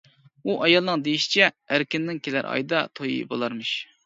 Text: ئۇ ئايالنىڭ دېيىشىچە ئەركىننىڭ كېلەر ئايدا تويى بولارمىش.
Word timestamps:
ئۇ 0.43 0.53
ئايالنىڭ 0.67 1.03
دېيىشىچە 1.07 1.49
ئەركىننىڭ 1.75 2.19
كېلەر 2.29 2.49
ئايدا 2.55 2.81
تويى 3.01 3.21
بولارمىش. 3.37 3.77